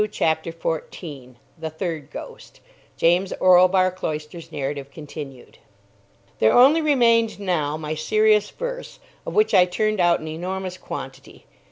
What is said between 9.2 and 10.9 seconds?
of which I turned out an enormous